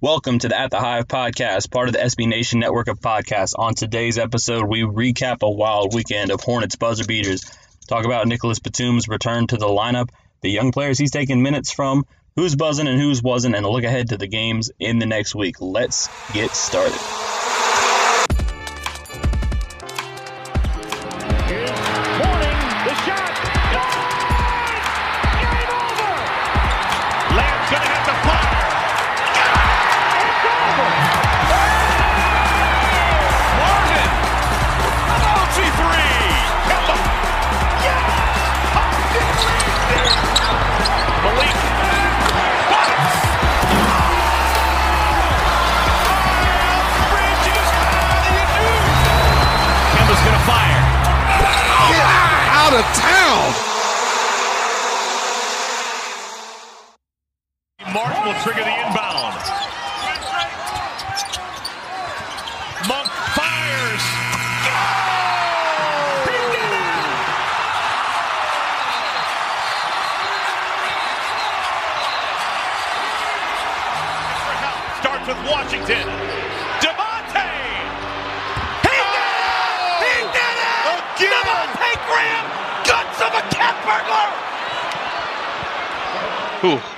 [0.00, 3.54] Welcome to the At the Hive podcast, part of the SB Nation network of podcasts.
[3.58, 7.50] On today's episode, we recap a wild weekend of Hornets buzzer beaters,
[7.88, 12.06] talk about Nicolas Batum's return to the lineup, the young players he's taking minutes from,
[12.36, 15.34] who's buzzing and who's wasn't, and a look ahead to the games in the next
[15.34, 15.56] week.
[15.60, 17.27] Let's get started.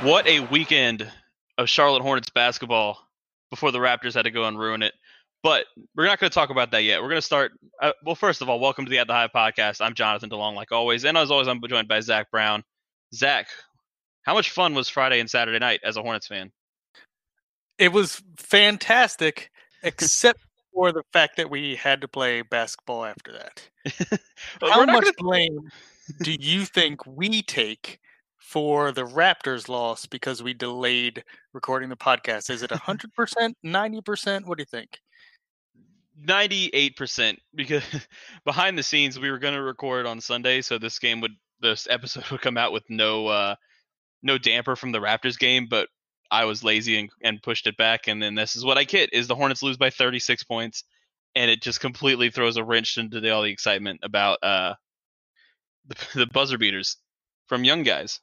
[0.03, 1.11] What a weekend
[1.59, 2.99] of Charlotte Hornets basketball
[3.51, 4.93] before the Raptors had to go and ruin it.
[5.43, 7.01] But we're not going to talk about that yet.
[7.01, 7.53] We're going to start.
[7.81, 9.81] Uh, well, first of all, welcome to the At the Hive podcast.
[9.81, 12.63] I'm Jonathan DeLong, like always, and as always, I'm joined by Zach Brown.
[13.15, 13.49] Zach,
[14.23, 16.53] how much fun was Friday and Saturday night as a Hornets fan?
[17.79, 19.51] It was fantastic,
[19.83, 20.41] except
[20.73, 23.69] for the fact that we had to play basketball after that.
[24.61, 25.13] how much gonna...
[25.19, 25.71] blame
[26.23, 27.99] do you think we take
[28.39, 32.51] for the Raptors loss because we delayed recording the podcast?
[32.51, 34.45] Is it 100%, 90%?
[34.47, 34.99] What do you think?
[36.25, 37.83] 98% because
[38.45, 41.87] behind the scenes we were going to record on Sunday so this game would this
[41.89, 43.55] episode would come out with no uh
[44.23, 45.89] no damper from the Raptors game but
[46.31, 49.13] I was lazy and, and pushed it back and then this is what I get
[49.13, 50.85] is the Hornets lose by 36 points
[51.35, 54.75] and it just completely throws a wrench into the, all the excitement about uh
[55.87, 56.97] the, the buzzer beaters
[57.47, 58.21] from young guys.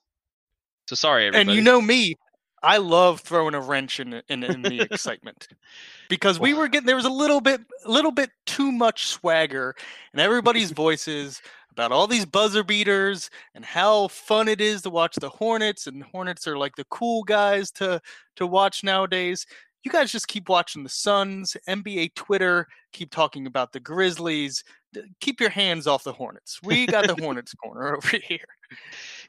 [0.87, 1.49] So sorry, everybody.
[1.49, 2.15] And you know me,
[2.63, 5.47] I love throwing a wrench in in, in the excitement
[6.09, 9.75] because we were getting there was a little bit a little bit too much swagger
[10.11, 11.41] and everybody's voices
[11.77, 16.01] about all these buzzer beaters and how fun it is to watch the Hornets and
[16.03, 18.01] Hornets are like the cool guys to
[18.35, 19.45] to watch nowadays.
[19.83, 24.63] You guys just keep watching the Suns, NBA Twitter, keep talking about the Grizzlies.
[25.21, 26.59] Keep your hands off the Hornets.
[26.63, 28.39] We got the Hornets corner over here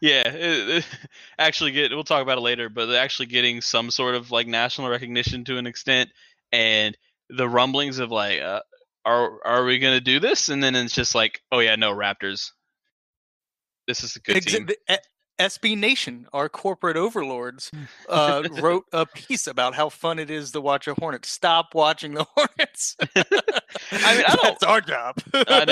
[0.00, 0.86] yeah, it, it,
[1.38, 4.46] actually get we'll talk about it later, but they're actually getting some sort of like
[4.46, 6.10] national recognition to an extent,
[6.52, 6.96] and
[7.28, 8.60] the rumblings of like, uh,
[9.08, 10.48] are are we gonna do this?
[10.48, 12.52] And then it's just like, oh yeah, no Raptors.
[13.86, 14.68] This is a good Ex- team.
[15.38, 17.70] SB Nation, our corporate overlords,
[18.08, 21.24] uh, wrote a piece about how fun it is to watch a Hornet.
[21.24, 22.96] Stop watching the Hornets.
[23.16, 25.16] I mean, I that's our job.
[25.32, 25.62] I,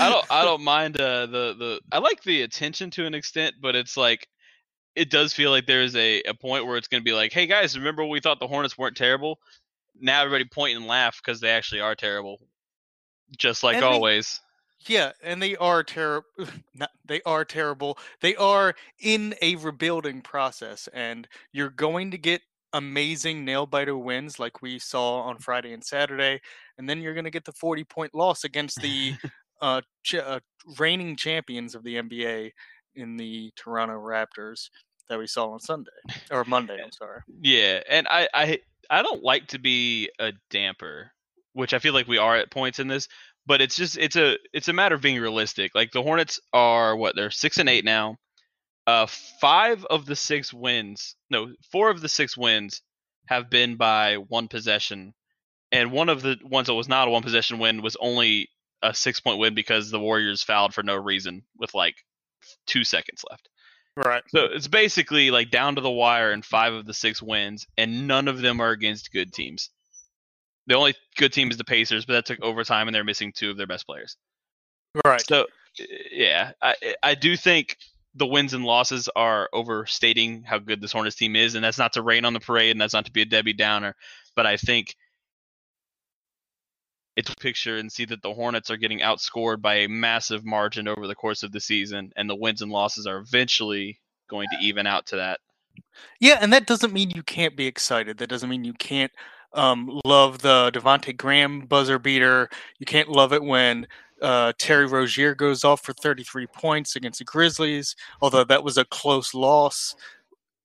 [0.00, 0.26] I, don't.
[0.30, 1.80] I don't mind uh, the the.
[1.92, 4.26] I like the attention to an extent, but it's like
[4.96, 7.32] it does feel like there is a, a point where it's going to be like,
[7.32, 9.38] hey guys, remember we thought the Hornets weren't terrible?
[10.00, 12.40] Now everybody point and laugh because they actually are terrible,
[13.36, 14.40] just like and always.
[14.86, 16.28] Yeah, and they are terrible.
[17.06, 17.98] They are terrible.
[18.20, 22.42] They are in a rebuilding process, and you're going to get
[22.72, 26.40] amazing nail biter wins like we saw on Friday and Saturday,
[26.76, 29.14] and then you're going to get the 40 point loss against the
[29.62, 30.40] uh, ch- uh,
[30.78, 32.52] reigning champions of the NBA
[32.96, 34.68] in the Toronto Raptors
[35.08, 35.90] that we saw on Sunday
[36.30, 36.80] or Monday.
[36.82, 37.20] I'm sorry.
[37.40, 38.60] Yeah, and I I
[38.90, 41.12] I don't like to be a damper,
[41.52, 43.08] which I feel like we are at points in this
[43.46, 45.74] but it's just it's a it's a matter of being realistic.
[45.74, 48.16] Like the Hornets are what they're six and eight now.
[48.86, 49.06] Uh,
[49.40, 52.82] five of the six wins, no, four of the six wins
[53.26, 55.12] have been by one possession,
[55.72, 58.48] and one of the ones that was not a one possession win was only
[58.82, 61.96] a six point win because the Warriors fouled for no reason with like
[62.66, 63.48] two seconds left.
[63.96, 64.22] Right.
[64.28, 68.06] So it's basically like down to the wire in five of the six wins, and
[68.06, 69.70] none of them are against good teams.
[70.66, 73.50] The only good team is the Pacers, but that took overtime, and they're missing two
[73.50, 74.16] of their best players.
[75.04, 75.24] Right.
[75.26, 75.46] So,
[76.10, 77.78] yeah, I I do think
[78.14, 81.92] the wins and losses are overstating how good this Hornets team is, and that's not
[81.94, 83.94] to rain on the parade, and that's not to be a Debbie Downer,
[84.34, 84.96] but I think
[87.16, 91.06] it's picture and see that the Hornets are getting outscored by a massive margin over
[91.06, 93.98] the course of the season, and the wins and losses are eventually
[94.28, 95.40] going to even out to that.
[96.20, 98.18] Yeah, and that doesn't mean you can't be excited.
[98.18, 99.12] That doesn't mean you can't
[99.52, 102.48] um, love the Devonte Graham buzzer beater.
[102.78, 103.86] You can't love it when
[104.22, 108.84] uh, Terry Rozier goes off for 33 points against the Grizzlies, although that was a
[108.86, 109.94] close loss.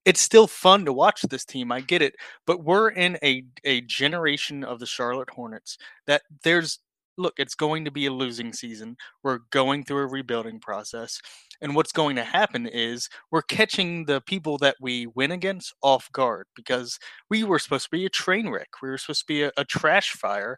[0.04, 1.70] It's still fun to watch this team.
[1.70, 2.14] I get it,
[2.46, 6.80] but we're in a a generation of the Charlotte Hornets that there's
[7.18, 8.96] look, it's going to be a losing season.
[9.22, 11.20] We're going through a rebuilding process.
[11.60, 16.10] And what's going to happen is we're catching the people that we win against off
[16.12, 16.98] guard because
[17.30, 18.68] we were supposed to be a train wreck.
[18.82, 20.56] We were supposed to be a, a trash fire.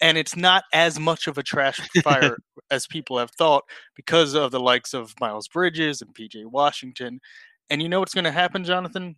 [0.00, 2.36] And it's not as much of a trash fire
[2.70, 3.64] as people have thought
[3.94, 7.20] because of the likes of Miles Bridges and PJ Washington.
[7.70, 9.16] And you know what's going to happen, Jonathan?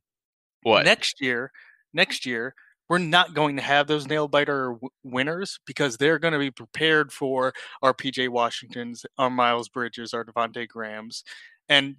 [0.63, 0.85] What?
[0.85, 1.53] Next year,
[1.93, 2.55] next year,
[2.89, 6.51] we're not going to have those nail biter w- winners because they're going to be
[6.51, 7.53] prepared for
[7.83, 11.23] our PJ Washingtons, our Miles Bridges, our Devonte Grahams,
[11.69, 11.97] and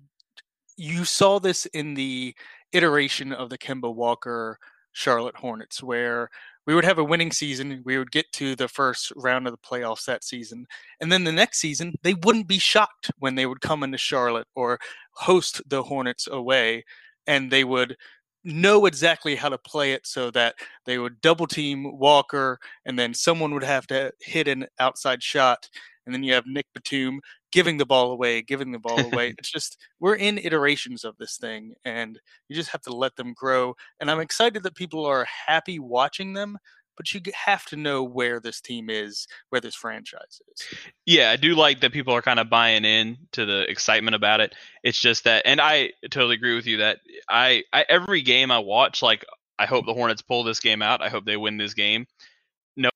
[0.77, 2.33] you saw this in the
[2.71, 4.57] iteration of the Kemba Walker
[4.93, 6.29] Charlotte Hornets, where
[6.65, 9.57] we would have a winning season, we would get to the first round of the
[9.57, 10.65] playoffs that season,
[11.01, 14.47] and then the next season they wouldn't be shocked when they would come into Charlotte
[14.55, 14.79] or
[15.19, 16.85] host the Hornets away,
[17.27, 17.97] and they would
[18.43, 20.55] know exactly how to play it so that
[20.85, 25.69] they would double team Walker and then someone would have to hit an outside shot
[26.05, 27.19] and then you have Nick Batum
[27.51, 29.33] giving the ball away, giving the ball away.
[29.37, 32.17] it's just we're in iterations of this thing and
[32.47, 36.31] you just have to let them grow and I'm excited that people are happy watching
[36.31, 36.57] them
[36.99, 40.67] but you have to know where this team is, where this franchise is.
[41.05, 44.41] Yeah, I do like that people are kind of buying in to the excitement about
[44.41, 44.53] it.
[44.83, 46.99] It's just that, and I totally agree with you that
[47.29, 49.23] I, I every game I watch, like
[49.57, 51.01] I hope the Hornets pull this game out.
[51.01, 52.05] I hope they win this game.
[52.75, 52.89] No,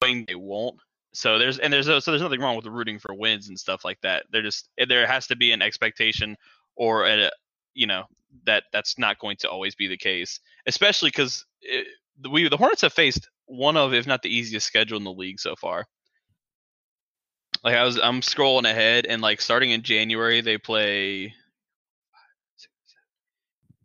[0.00, 0.80] they won't.
[1.14, 4.00] So there's and there's so there's nothing wrong with rooting for wins and stuff like
[4.00, 4.24] that.
[4.32, 6.36] There just eh, there has to be an expectation
[6.74, 7.30] or a
[7.74, 8.06] you know
[8.44, 11.82] that that's not going to always be the case, especially because eh,
[12.30, 15.40] we the Hornets have faced one of, if not the easiest schedule in the league
[15.40, 15.86] so far.
[17.64, 21.34] Like I was, I'm scrolling ahead, and like starting in January, they play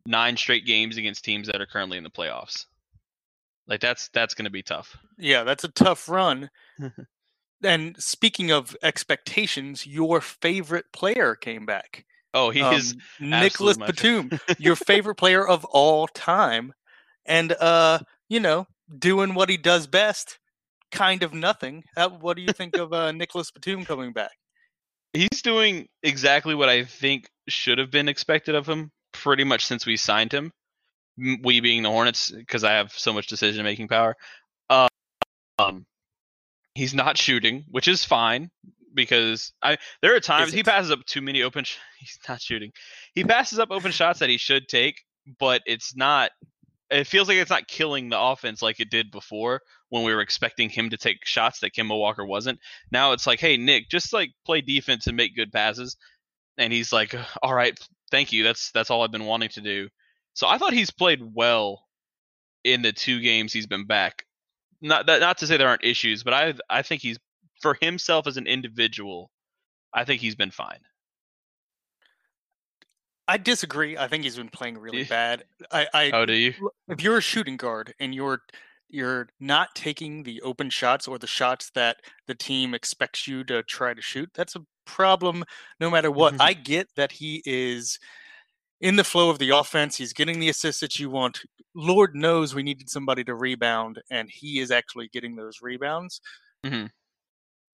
[0.06, 2.66] nine straight games against teams that are currently in the playoffs.
[3.68, 4.98] Like that's that's going to be tough.
[5.18, 6.50] Yeah, that's a tough run.
[7.64, 12.06] and speaking of expectations, your favorite player came back.
[12.34, 16.74] Oh, he um, is Nicolas Batum, your favorite player of all time,
[17.26, 20.40] and uh, you know, doing what he does best,
[20.92, 21.84] kind of nothing.
[21.96, 24.32] Uh, what do you think of uh, Nicolas Batum coming back?
[25.14, 29.86] He's doing exactly what I think should have been expected of him pretty much since
[29.86, 30.52] we signed him.
[31.44, 34.16] We being the Hornets, because I have so much decision making power.
[34.70, 34.88] Uh,
[35.58, 35.86] um,
[36.76, 38.52] he's not shooting, which is fine
[38.94, 41.64] because I there are times he passes up too many open.
[41.64, 42.72] Sh- he's not shooting.
[43.16, 45.02] He passes up open shots that he should take,
[45.40, 46.32] but it's not
[46.90, 50.22] it feels like it's not killing the offense like it did before when we were
[50.22, 52.60] expecting him to take shots that Kemba Walker wasn't.
[52.92, 55.98] Now it's like, hey Nick, just like play defense and make good passes.
[56.58, 57.78] And he's like, all right,
[58.12, 58.44] thank you.
[58.44, 59.90] That's that's all I've been wanting to do.
[60.34, 61.84] So I thought he's played well
[62.64, 64.24] in the two games he's been back.
[64.82, 67.18] Not that not to say there aren't issues, but I I think he's
[67.62, 69.32] for himself as an individual,
[69.94, 70.80] I think he's been fine.
[73.28, 73.98] I disagree.
[73.98, 75.44] I think he's been playing really bad.
[75.72, 76.54] I, I oh, do you?
[76.88, 78.42] If you're a shooting guard and you're
[78.90, 81.98] you're not taking the open shots or the shots that
[82.28, 85.44] the team expects you to try to shoot, that's a problem
[85.80, 86.34] no matter what.
[86.34, 86.42] Mm-hmm.
[86.42, 88.00] I get that he is
[88.80, 89.98] in the flow of the offense.
[89.98, 91.42] He's getting the assists that you want.
[91.76, 96.22] Lord knows we needed somebody to rebound, and he is actually getting those rebounds.
[96.66, 96.88] Mm-hmm.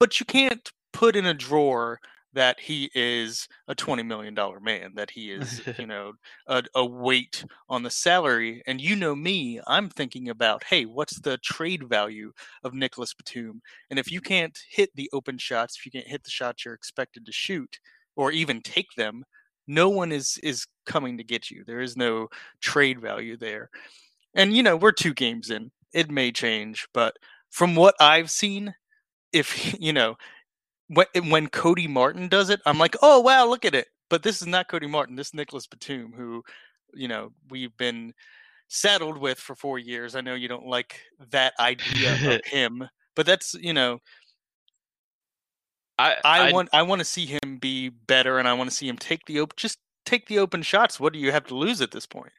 [0.00, 2.00] But you can't put in a drawer
[2.34, 6.12] that he is a $20 million man, that he is, you know,
[6.46, 8.62] a, a, weight on the salary.
[8.66, 13.62] And you know me, I'm thinking about, hey, what's the trade value of Nicolas Batum?
[13.90, 16.74] And if you can't hit the open shots, if you can't hit the shots you're
[16.74, 17.78] expected to shoot
[18.16, 19.24] or even take them,
[19.66, 21.64] no one is is coming to get you.
[21.64, 22.28] There is no
[22.60, 23.70] trade value there.
[24.34, 25.70] And you know, we're two games in.
[25.92, 27.16] It may change, but
[27.50, 28.74] from what I've seen,
[29.32, 30.16] if you know,
[30.94, 33.88] when, when Cody Martin does it, I'm like, oh wow, look at it.
[34.10, 35.16] But this is not Cody Martin.
[35.16, 36.42] This is Nicolas Batum, who,
[36.94, 38.12] you know, we've been
[38.68, 40.14] saddled with for four years.
[40.14, 43.98] I know you don't like that idea of him, but that's you know,
[45.98, 48.76] I I, I want I want to see him be better, and I want to
[48.76, 51.00] see him take the open just take the open shots.
[51.00, 52.32] What do you have to lose at this point?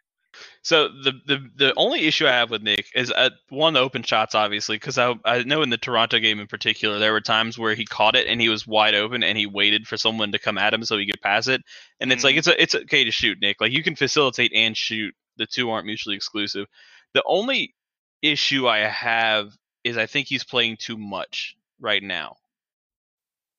[0.63, 4.35] So the the the only issue I have with Nick is uh, one open shots,
[4.35, 7.75] obviously, because I I know in the Toronto game in particular there were times where
[7.75, 10.57] he caught it and he was wide open and he waited for someone to come
[10.57, 11.61] at him so he could pass it.
[11.99, 12.39] And it's like Mhm.
[12.39, 13.61] it's a, it's okay to shoot Nick.
[13.61, 15.13] Like you can facilitate and shoot.
[15.37, 16.67] The two aren't mutually exclusive.
[17.13, 17.75] The only
[18.21, 19.51] issue I have
[19.83, 22.37] is I think he's playing too much right now.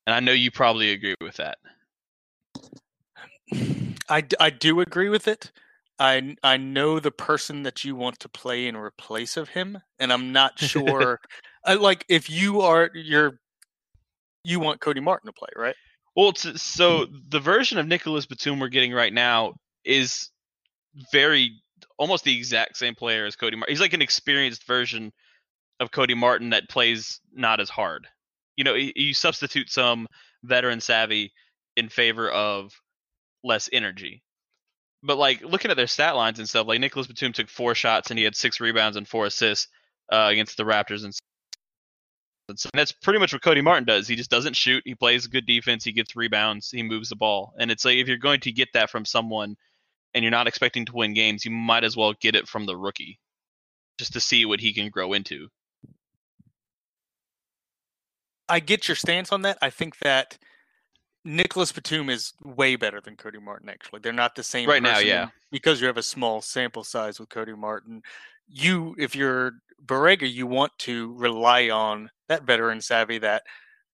[0.06, 1.58] And I know you probably agree with that.
[4.08, 5.50] I, I do agree with it.
[5.98, 10.12] I I know the person that you want to play in replace of him, and
[10.12, 11.20] I'm not sure.
[11.64, 13.38] I, like if you are you're
[14.44, 15.74] you want Cody Martin to play, right?
[16.14, 20.30] Well, it's, uh, so the version of Nicolas Batum we're getting right now is
[21.12, 21.60] very
[21.98, 23.72] almost the exact same player as Cody Martin.
[23.72, 25.12] He's like an experienced version
[25.80, 28.06] of Cody Martin that plays not as hard.
[28.56, 30.06] You know, you substitute some
[30.42, 31.32] veteran savvy
[31.76, 32.72] in favor of
[33.44, 34.22] less energy.
[35.02, 38.10] But like looking at their stat lines and stuff, like Nicolas Batum took four shots
[38.10, 39.68] and he had six rebounds and four assists
[40.10, 41.14] uh, against the Raptors and
[42.48, 44.06] and that's pretty much what Cody Martin does.
[44.06, 44.82] He just doesn't shoot.
[44.86, 45.82] He plays good defense.
[45.82, 46.70] He gets rebounds.
[46.70, 47.52] He moves the ball.
[47.58, 49.56] And it's like if you're going to get that from someone
[50.14, 52.76] and you're not expecting to win games, you might as well get it from the
[52.76, 53.18] rookie
[53.98, 55.48] just to see what he can grow into.
[58.48, 59.58] I get your stance on that.
[59.60, 60.38] I think that
[61.26, 63.68] Nicolas Batum is way better than Cody Martin.
[63.68, 65.28] Actually, they're not the same Right now, yeah.
[65.50, 68.02] Because you have a small sample size with Cody Martin,
[68.48, 69.52] you if you're
[69.84, 73.42] Borrego, you want to rely on that veteran savvy, that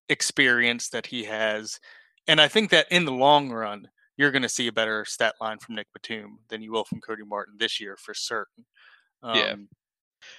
[0.08, 1.80] experience that he has,
[2.28, 5.34] and I think that in the long run, you're going to see a better stat
[5.40, 8.64] line from Nick Batum than you will from Cody Martin this year for certain.
[9.22, 9.54] Um, Yeah.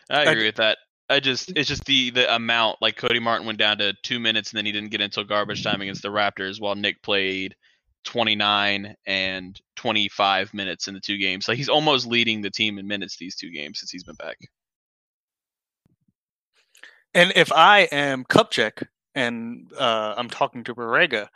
[0.10, 0.78] I I agree d- with that.
[1.10, 4.52] I just it's just the the amount like Cody Martin went down to two minutes
[4.52, 7.56] and then he didn't get until garbage time against the Raptors while Nick played
[8.06, 11.48] 29 and 25 minutes in the two games.
[11.48, 14.38] Like he's almost leading the team in minutes these two games since he's been back.
[17.14, 21.28] And if I am Kupchak and uh, I'm talking to Borrego,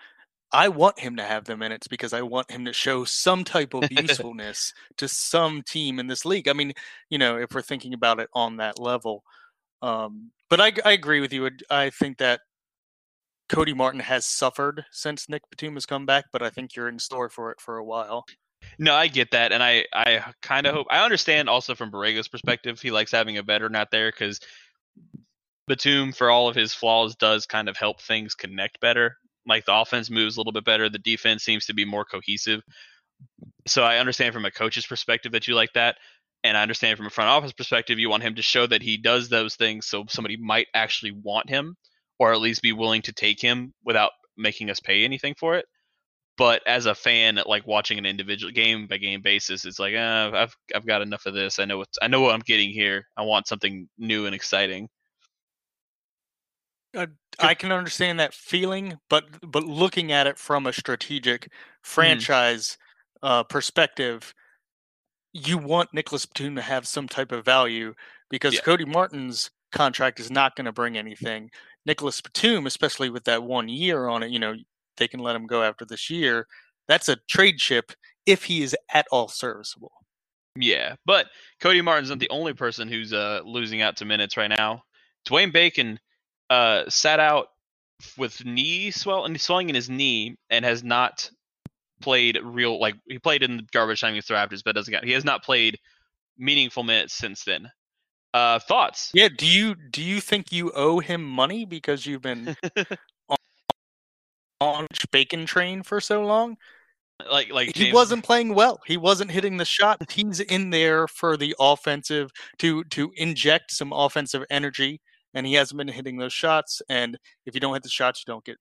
[0.52, 3.74] I want him to have the minutes because I want him to show some type
[3.74, 6.48] of usefulness to some team in this league.
[6.48, 6.74] I mean,
[7.10, 9.24] you know, if we're thinking about it on that level.
[9.82, 11.50] Um, but I, I agree with you.
[11.70, 12.42] I think that
[13.50, 17.00] Cody Martin has suffered since Nick Batum has come back, but I think you're in
[17.00, 18.26] store for it for a while.
[18.80, 22.28] No, I get that, and I I kind of hope I understand also from Borrego's
[22.28, 22.82] perspective.
[22.82, 24.40] He likes having a veteran out there because
[25.68, 29.18] Batum, for all of his flaws, does kind of help things connect better.
[29.46, 32.62] Like the offense moves a little bit better, the defense seems to be more cohesive.
[33.68, 35.98] So I understand from a coach's perspective that you like that,
[36.48, 38.98] and I understand from a front office perspective you want him to show that he
[38.98, 41.76] does those things, so somebody might actually want him,
[42.20, 45.66] or at least be willing to take him without making us pay anything for it.
[46.38, 50.32] But as a fan like watching an individual game by game basis it's like uh,
[50.34, 51.60] i've i've got enough of this.
[51.60, 53.08] I know what i know what i'm getting here.
[53.18, 54.90] I want something new and exciting.
[57.40, 61.52] I can understand that feeling, but but looking at it from a strategic
[61.82, 62.78] franchise
[63.22, 64.34] uh, perspective,
[65.34, 67.94] you want Nicolas Batum to have some type of value
[68.30, 68.62] because Yeah.
[68.62, 71.50] Cody Martin's contract is not going to bring anything.
[71.86, 74.56] Nicolas Batum, especially with that one year on it, you know,
[74.98, 76.48] they can let him go after this year.
[76.88, 77.92] That's a trade chip
[78.26, 79.92] if he is at all serviceable.
[80.60, 81.28] yeah but
[81.62, 84.82] cody martin's not the only person who's uh losing out to minutes right now
[85.26, 86.00] dwayne bacon
[86.50, 87.50] uh sat out
[88.18, 91.30] with knee swell and swelling in his knee and has not
[92.02, 95.04] played real like he played in the garbage time against the raptors but doesn't got
[95.04, 95.80] he has not played
[96.38, 97.72] meaningful minutes since then
[98.34, 102.56] uh thoughts Yeah, do you do you think you owe him money because you've been
[103.30, 103.38] on,
[104.62, 106.58] on Bacon train for so long?
[107.32, 108.80] like like he wasn't playing well.
[108.86, 110.12] He wasn't hitting the shot.
[110.12, 115.02] He's in there for the offensive to to inject some offensive energy,
[115.34, 116.82] and he hasn't been hitting those shots.
[116.90, 118.58] And if you don't hit the shots, you don't get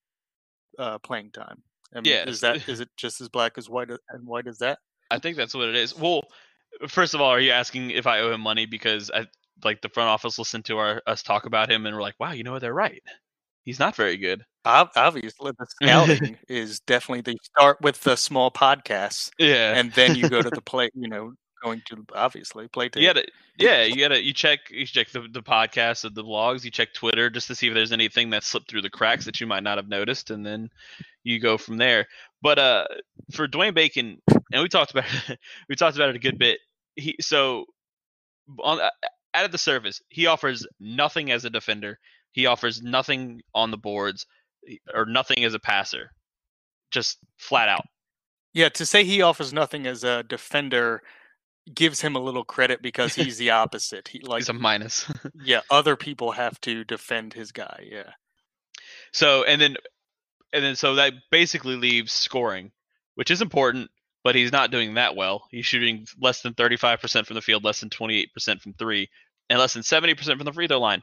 [0.78, 1.62] uh, playing time.
[2.00, 2.28] Mean, Yeah.
[2.28, 4.78] is that is it just as black as white and white as that?
[5.10, 5.96] I think that's what it is.
[5.96, 6.22] Well,
[6.88, 9.26] first of all, are you asking if I owe him money because I
[9.64, 12.32] like the front office listened to our us talk about him and we're like, wow,
[12.32, 12.60] you know what?
[12.60, 13.02] They're right.
[13.64, 14.42] He's not very good.
[14.64, 19.74] Obviously, the scouting is definitely the start with the small podcasts, Yeah.
[19.78, 20.90] and then you go to the play.
[20.94, 21.32] You know,
[21.66, 23.02] going to obviously play tape.
[23.02, 23.26] you gotta,
[23.58, 26.94] yeah, you gotta, you check, you check the, the podcasts of the vlogs, you check
[26.94, 29.64] Twitter just to see if there's anything that slipped through the cracks that you might
[29.64, 30.70] not have noticed, and then
[31.24, 32.06] you go from there.
[32.40, 32.84] But uh,
[33.32, 36.60] for Dwayne Bacon, and we talked about it, we talked about it a good bit.
[36.94, 37.66] He so
[38.62, 38.90] on uh,
[39.34, 41.98] out of the surface, he offers nothing as a defender.
[42.32, 44.26] He offers nothing on the boards,
[44.94, 46.12] or nothing as a passer.
[46.92, 47.86] Just flat out.
[48.54, 51.02] Yeah, to say he offers nothing as a defender
[51.72, 54.08] gives him a little credit because he's the opposite.
[54.08, 55.10] He like He's a minus.
[55.44, 57.88] yeah, other people have to defend his guy.
[57.90, 58.10] Yeah.
[59.12, 59.76] so and then
[60.52, 62.72] and then so that basically leaves scoring,
[63.14, 63.90] which is important,
[64.24, 65.44] but he's not doing that well.
[65.50, 69.08] He's shooting less than 35% from the field, less than 28% from 3,
[69.50, 71.02] and less than 70% from the free throw line.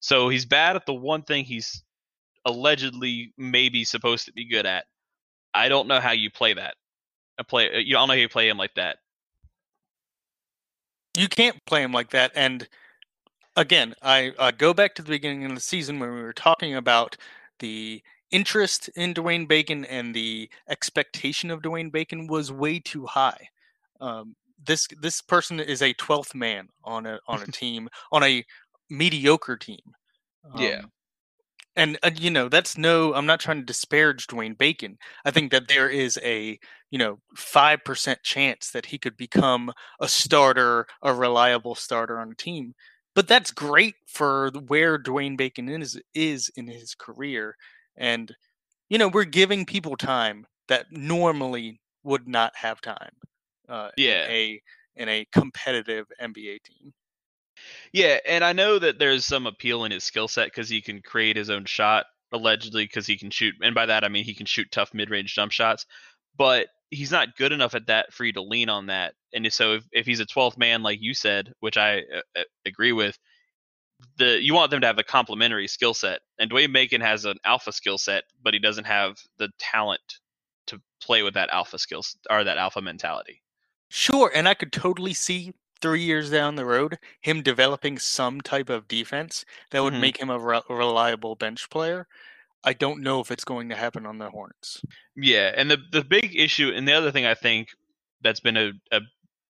[0.00, 1.82] So he's bad at the one thing he's
[2.44, 4.84] allegedly maybe supposed to be good at.
[5.52, 6.74] I don't know how you play that.
[7.38, 8.98] I play you don't know how you play him like that.
[11.16, 12.32] You can't play him like that.
[12.34, 12.68] And
[13.56, 16.74] again, I uh, go back to the beginning of the season when we were talking
[16.74, 17.16] about
[17.60, 23.48] the interest in Dwayne Bacon and the expectation of Dwayne Bacon was way too high.
[24.00, 24.34] Um,
[24.66, 28.44] this this person is a twelfth man on a on a team on a
[28.90, 29.94] mediocre team.
[30.56, 30.82] Yeah.
[31.76, 33.14] And uh, you know that's no.
[33.14, 34.96] I'm not trying to disparage Dwayne Bacon.
[35.24, 36.58] I think that there is a
[36.90, 42.32] you know five percent chance that he could become a starter, a reliable starter on
[42.32, 42.74] a team.
[43.14, 47.56] But that's great for where Dwayne Bacon is is in his career,
[47.96, 48.34] and
[48.90, 53.12] you know we're giving people time that normally would not have time.
[53.68, 54.24] Uh, Yeah.
[54.26, 54.62] in a
[54.96, 56.92] in a competitive NBA team.
[57.92, 61.00] Yeah, and I know that there's some appeal in his skill set because he can
[61.02, 63.54] create his own shot, allegedly, because he can shoot.
[63.62, 65.86] And by that, I mean he can shoot tough mid range jump shots.
[66.36, 69.14] But he's not good enough at that for you to lean on that.
[69.32, 72.42] And so if, if he's a 12th man, like you said, which I uh, uh,
[72.66, 73.18] agree with,
[74.18, 76.20] the you want them to have a complementary skill set.
[76.38, 80.18] And Dwayne Bacon has an alpha skill set, but he doesn't have the talent
[80.68, 83.42] to play with that alpha skills or that alpha mentality.
[83.88, 85.52] Sure, and I could totally see
[85.84, 90.00] three years down the road him developing some type of defense that would Mhm.
[90.00, 92.08] make him a re- reliable bench player.
[92.64, 94.80] I don't know if it's going to happen on the Hornets.
[95.14, 97.68] Yeah, and the the big issue, and the other thing I think
[98.22, 99.02] that's been a, a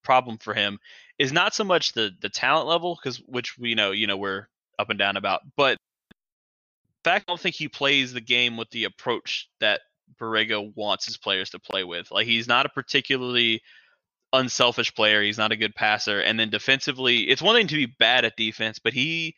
[0.02, 0.80] problem for him
[1.20, 4.48] is not so much the the talent level, because which we know you know we're
[4.80, 5.78] up and down about, but
[6.10, 9.82] in fact, I don't think he plays the game with the approach that
[10.20, 12.10] Borrego wants his players to play with.
[12.10, 13.62] Like he's not a particularly
[14.34, 15.22] unselfish player.
[15.22, 18.36] He's not a good passer, and then defensively, it's one thing to be bad at
[18.36, 19.34] defense, but he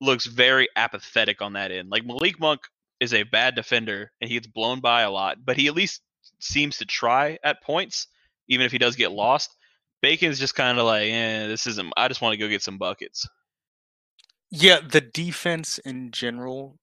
[0.00, 1.90] looks very apathetic on that end.
[1.90, 2.60] Like Malik Monk
[3.00, 6.02] is a bad defender and he gets blown by a lot, but he at least
[6.40, 8.06] seems to try at points,
[8.48, 9.54] even if he does get lost.
[10.02, 11.92] Bacon's just kind of like, eh, this isn't.
[11.96, 13.28] I just want to go get some buckets.
[14.50, 16.78] Yeah, the defense in general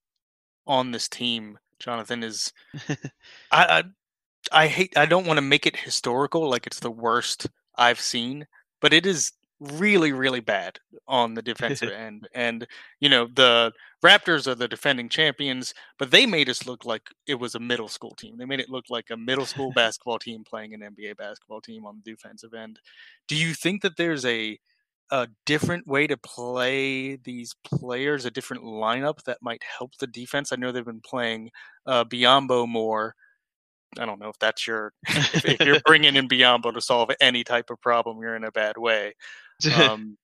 [0.66, 2.54] on this team, Jonathan, is
[2.90, 2.98] I,
[3.52, 3.84] I
[4.52, 8.48] I hate I don't want to make it historical like it's the worst I've seen,
[8.82, 12.28] but it is really really bad on the defensive end.
[12.34, 12.68] And
[13.00, 17.36] you know, the Raptors are the defending champions, but they made us look like it
[17.36, 18.38] was a middle school team.
[18.38, 21.86] They made it look like a middle school basketball team playing an NBA basketball team
[21.86, 22.80] on the defensive end.
[23.28, 24.60] Do you think that there's a
[25.10, 30.52] a different way to play these players, a different lineup that might help the defense?
[30.52, 31.52] I know they've been playing
[31.86, 33.16] uh, Biyombo more.
[34.00, 37.44] I don't know if that's your if, if you're bringing in Biyombo to solve any
[37.44, 39.14] type of problem, you're in a bad way.
[39.76, 40.20] Um,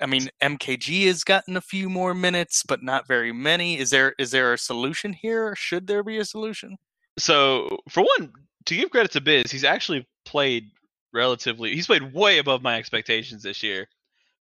[0.00, 3.78] I mean, MKG has gotten a few more minutes, but not very many.
[3.78, 5.54] Is there is there a solution here?
[5.54, 6.78] Should there be a solution?
[7.18, 8.32] so for one,
[8.66, 10.64] to give credit to Biz, he's actually played
[11.12, 11.74] relatively.
[11.74, 13.88] He's played way above my expectations this year.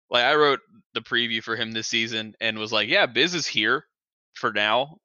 [0.10, 0.60] Like I wrote
[0.94, 3.86] the preview for him this season and was like, yeah, Biz is here
[4.34, 4.98] for now,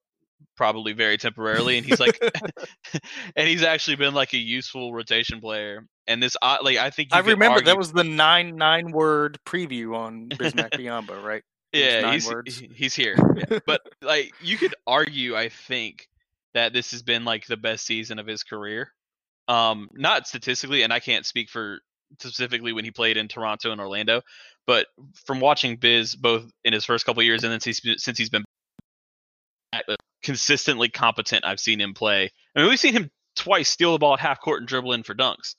[0.57, 2.21] probably very temporarily, and he's like,
[3.37, 5.87] and he's actually been like a useful rotation player.
[6.07, 10.29] And this, like, I think I remember that was the nine nine word preview on
[10.29, 11.43] Bismack Biyombo, right?
[11.73, 13.17] Yeah, nine he's he's here.
[13.37, 13.59] Yeah.
[13.67, 16.09] But like, you could argue, I think
[16.55, 18.93] that this has been like the best season of his career.
[19.47, 21.81] Um, not statistically, and I can't speak for
[22.19, 24.23] specifically when he played in Toronto and Orlando,
[24.67, 24.87] but
[25.27, 28.45] from watching Biz both in his first couple years and then since since he's been
[30.23, 32.31] consistently competent, I've seen him play.
[32.55, 35.03] I mean, we've seen him twice steal the ball at half court and dribble in
[35.03, 35.55] for dunks.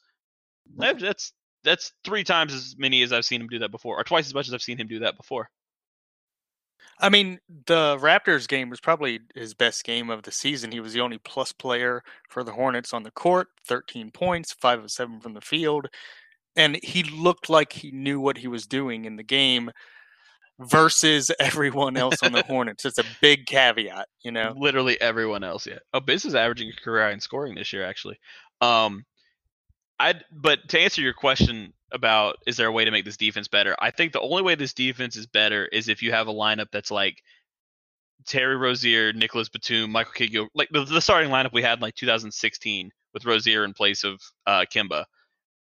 [0.77, 4.25] That's that's three times as many as I've seen him do that before, or twice
[4.25, 5.49] as much as I've seen him do that before.
[6.99, 10.71] I mean, the Raptors game was probably his best game of the season.
[10.71, 14.83] He was the only plus player for the Hornets on the court, 13 points, 5
[14.83, 15.87] of 7 from the field.
[16.55, 19.71] And he looked like he knew what he was doing in the game
[20.61, 22.85] versus everyone else on the Hornets.
[22.85, 24.53] It's a big caveat, you know.
[24.55, 25.79] Literally everyone else, yeah.
[25.93, 28.19] Oh, Biz is averaging a career high in scoring this year, actually.
[28.61, 29.05] Um,
[29.99, 33.47] I but to answer your question about is there a way to make this defense
[33.47, 33.75] better?
[33.79, 36.67] I think the only way this defense is better is if you have a lineup
[36.71, 37.21] that's like
[38.25, 41.95] Terry Rozier, Nicolas Batum, Michael Kidd, like the, the starting lineup we had in like
[41.95, 45.05] 2016 with Rozier in place of uh, Kemba.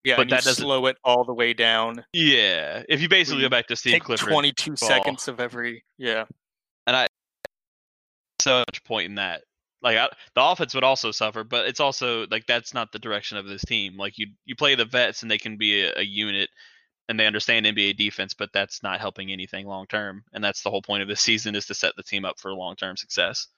[0.06, 2.04] Yeah, But that doesn't- slow it all the way down.
[2.12, 4.88] Yeah, if you basically go back to Steve Take Clifford, 22 ball.
[4.88, 5.84] seconds of every.
[5.98, 6.26] Yeah.
[6.86, 7.08] And I
[8.40, 9.42] so much point in that.
[9.82, 13.36] Like I, the offense would also suffer, but it's also like that's not the direction
[13.36, 13.96] of this team.
[13.96, 16.50] Like you, you play the vets and they can be a, a unit,
[17.08, 20.22] and they understand NBA defense, but that's not helping anything long term.
[20.32, 22.52] And that's the whole point of this season is to set the team up for
[22.54, 23.48] long term success.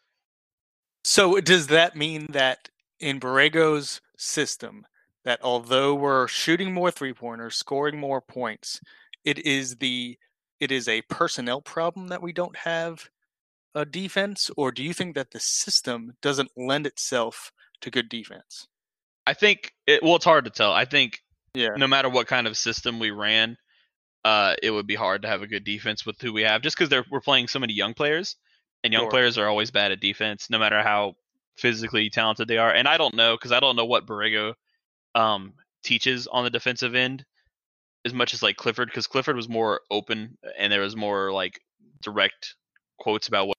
[1.04, 4.86] So does that mean that in Borrego's system,
[5.28, 8.80] that although we're shooting more three pointers, scoring more points,
[9.26, 10.16] it is the
[10.58, 13.10] it is a personnel problem that we don't have
[13.74, 18.68] a defense, or do you think that the system doesn't lend itself to good defense?
[19.26, 20.02] I think it.
[20.02, 20.72] Well, it's hard to tell.
[20.72, 21.18] I think
[21.52, 21.76] Yeah.
[21.76, 23.58] no matter what kind of system we ran,
[24.24, 26.78] uh, it would be hard to have a good defense with who we have, just
[26.78, 28.36] because we're playing so many young players,
[28.82, 29.10] and young Sure.
[29.10, 31.16] players are always bad at defense, no matter how
[31.58, 32.72] physically talented they are.
[32.72, 34.54] And I don't know because I don't know what Borrego
[35.14, 37.24] um, teaches on the defensive end
[38.04, 41.60] as much as like Clifford, because Clifford was more open and there was more like
[42.02, 42.54] direct
[42.98, 43.56] quotes about what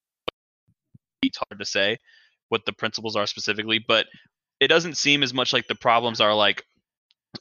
[1.22, 1.98] it's hard to say
[2.50, 4.08] what the principles are specifically, but
[4.60, 6.66] it doesn't seem as much like the problems are like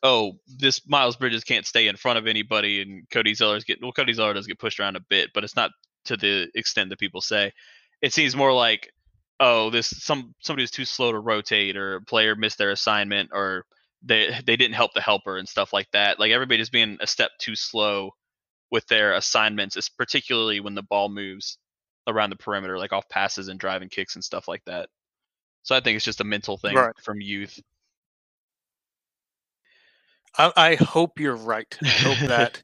[0.02, 3.92] oh, this Miles Bridges can't stay in front of anybody, and Cody Zeller's get well,
[3.92, 5.70] Cody Zeller does get pushed around a bit, but it's not
[6.04, 7.52] to the extent that people say.
[8.02, 8.92] It seems more like,
[9.40, 13.30] oh, this some somebody was too slow to rotate, or a player missed their assignment,
[13.32, 13.64] or
[14.02, 16.20] they they didn't help the helper and stuff like that.
[16.20, 18.12] Like everybody just being a step too slow
[18.70, 21.58] with their assignments, is particularly when the ball moves
[22.08, 24.88] around the perimeter, like off passes and driving kicks and stuff like that.
[25.64, 26.94] So I think it's just a mental thing Right.
[27.02, 27.60] from youth.
[30.38, 31.78] I, I hope you're right.
[31.88, 32.62] I hope that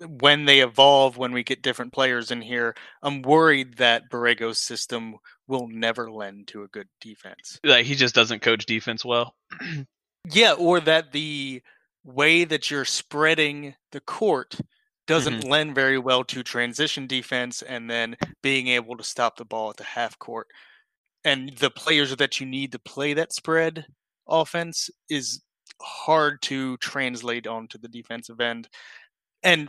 [0.00, 5.16] when they evolve, when we get different players in here, I'm worried that Borrego's system
[5.48, 7.60] will never lend to a good defense.
[7.64, 9.34] Like he just doesn't coach defense well.
[10.28, 11.62] Yeah, or that the
[12.04, 14.56] way that you're spreading the court
[15.06, 15.50] doesn't mm-hmm.
[15.50, 19.76] lend very well to transition defense and then being able to stop the ball at
[19.76, 20.46] the half court.
[21.24, 23.86] And the players that you need to play that spread
[24.28, 25.42] offense is
[25.82, 28.68] hard to translate onto the defensive end.
[29.42, 29.68] And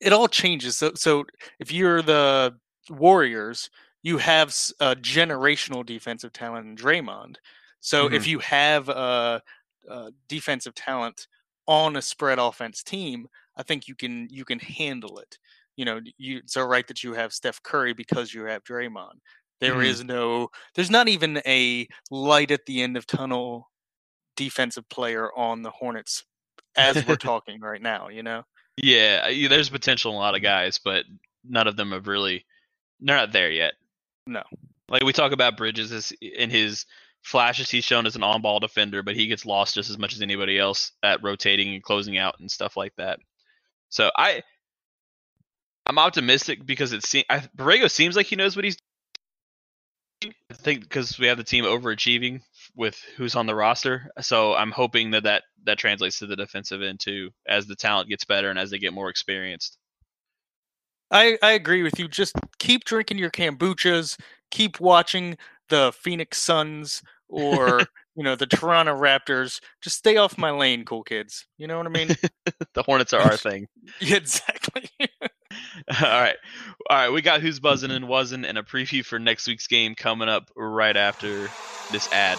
[0.00, 0.76] it all changes.
[0.76, 1.24] So, so
[1.58, 2.54] if you're the
[2.90, 3.70] Warriors,
[4.02, 4.48] you have
[4.80, 7.36] a generational defensive talent in Draymond.
[7.80, 8.14] So mm-hmm.
[8.14, 9.42] if you have a,
[9.88, 11.26] a defensive talent
[11.66, 15.38] on a spread offense team, I think you can you can handle it.
[15.76, 19.18] You know, you it's all right that you have Steph Curry because you have Draymond.
[19.60, 20.06] There is Mhm.
[20.06, 23.70] no, there's not even a light at the end of tunnel
[24.36, 26.24] defensive player on the Hornets
[26.76, 28.08] as we're talking right now.
[28.08, 28.44] You know,
[28.76, 31.04] Yeah, yeah, there's potential in a lot of guys, but
[31.44, 32.44] none of them have really.
[33.00, 33.74] They're not there yet.
[34.26, 34.42] No.
[34.88, 36.86] Like we talk about Bridges in his
[37.26, 40.22] flashes, he's shown as an on-ball defender, but he gets lost just as much as
[40.22, 43.18] anybody else at rotating and closing out and stuff like that.
[43.88, 44.42] So I,
[45.84, 48.76] I'm optimistic because it seems Borrego seems like he knows what he's.
[50.20, 50.34] doing.
[50.50, 52.40] I think because we have the team overachieving
[52.74, 56.80] with who's on the roster, so I'm hoping that that that translates to the defensive
[56.80, 59.78] end too, as the talent gets better and as they get more experienced.
[61.10, 62.08] I I agree with you.
[62.08, 64.18] Just keep drinking your kombuchas.
[64.50, 65.36] Keep watching
[65.68, 67.80] the Phoenix Suns or
[68.16, 69.60] you know the Toronto Raptors.
[69.82, 71.46] Just stay off my lane, cool kids.
[71.58, 72.08] You know what I mean?
[72.74, 73.68] the Hornets are our thing.
[74.00, 74.90] Yeah, exactly.
[75.00, 76.36] All right.
[76.90, 77.10] All right.
[77.10, 80.50] We got who's buzzing and wasn't and a preview for next week's game coming up
[80.56, 81.48] right after
[81.92, 82.38] this ad.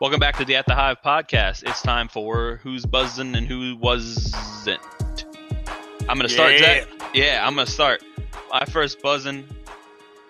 [0.00, 1.68] Welcome back to the At the Hive podcast.
[1.68, 4.80] It's time for who's buzzing and who wasn't.
[6.08, 6.58] I'm gonna start, Yeah.
[6.58, 6.88] Zach.
[7.14, 8.04] Yeah, I'm gonna start.
[8.50, 9.44] My first buzzing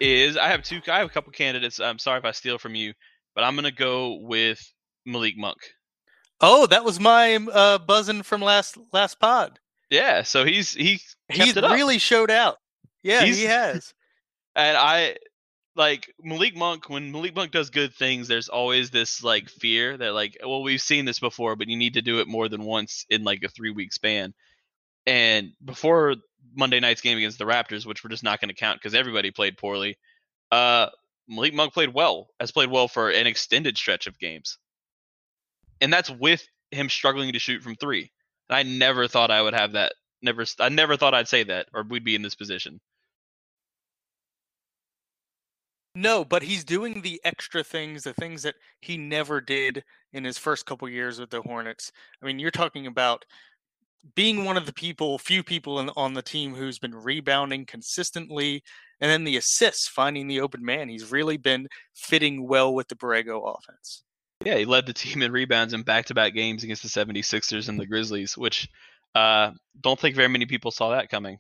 [0.00, 0.81] is I have two.
[0.88, 1.81] I have a couple candidates.
[1.81, 2.94] I'm sorry if I steal from you,
[3.35, 4.59] but I'm gonna go with
[5.04, 5.59] Malik Monk.
[6.40, 9.59] Oh, that was my uh, buzzing from last last pod.
[9.90, 11.00] Yeah, so he's he
[11.31, 12.57] He's really showed out.
[13.02, 13.92] Yeah, he has.
[14.57, 15.16] and I
[15.78, 16.90] like Malik Monk.
[16.90, 20.82] When Malik Monk does good things, there's always this like fear that like, well, we've
[20.82, 23.48] seen this before, but you need to do it more than once in like a
[23.48, 24.34] three week span.
[25.06, 26.16] And before
[26.54, 29.30] Monday night's game against the Raptors, which we're just not going to count because everybody
[29.30, 29.96] played poorly.
[30.50, 30.88] Uh,
[31.28, 34.58] Malik Monk played well, has played well for an extended stretch of games,
[35.80, 38.10] and that's with him struggling to shoot from three.
[38.48, 39.92] And I never thought I would have that.
[40.22, 42.80] Never, I never thought I'd say that, or we'd be in this position.
[46.00, 49.82] No, but he's doing the extra things, the things that he never did
[50.12, 51.90] in his first couple years with the Hornets.
[52.22, 53.24] I mean, you're talking about
[54.14, 58.62] being one of the people, few people in, on the team who's been rebounding consistently,
[59.00, 60.88] and then the assists, finding the open man.
[60.88, 64.04] He's really been fitting well with the Borrego offense.
[64.44, 67.87] Yeah, he led the team in rebounds in back-to-back games against the 76ers and the
[67.87, 68.68] Grizzlies, which
[69.16, 71.38] uh, don't think very many people saw that coming.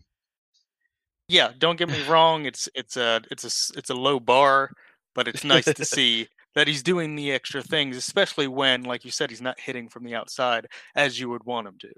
[1.28, 2.46] Yeah, don't get me wrong.
[2.46, 4.70] It's it's a it's a it's a low bar,
[5.14, 9.10] but it's nice to see that he's doing the extra things, especially when, like you
[9.10, 11.92] said, he's not hitting from the outside as you would want him to.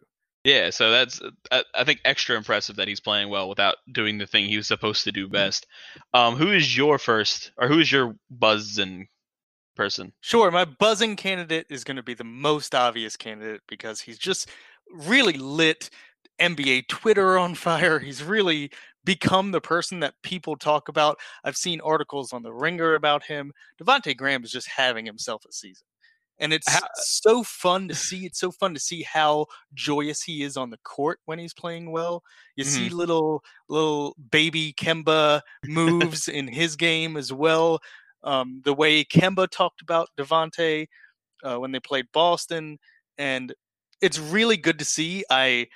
[0.44, 4.26] Yeah, so that's I, I think extra impressive that he's playing well without doing the
[4.26, 5.44] thing he was supposed to do Mm-hmm.
[5.44, 5.66] best.
[6.14, 9.08] Um, who is your first, or who is your buzzing
[9.76, 10.12] person?
[10.20, 14.48] Sure, my buzzing candidate is going to be the most obvious candidate because he's just
[14.92, 15.88] really lit
[16.38, 17.98] NBA Twitter on fire.
[17.98, 18.70] He's really
[19.04, 21.18] become the person that people talk about.
[21.44, 23.52] I've seen articles on the Ringer about him.
[23.80, 25.86] Devonte Graham is just having himself a season.
[26.38, 28.24] And it's How- so fun to see.
[28.24, 31.90] It's so fun to see how joyous he is on the court when he's playing
[31.90, 32.22] well.
[32.56, 37.80] You see little little baby Kemba moves in his game as well.
[38.24, 40.86] Um, the way Kemba talked about Devonte
[41.42, 42.78] uh, when they played Boston,
[43.18, 43.54] and
[44.00, 45.24] it's really good to see.
[45.30, 45.68] I,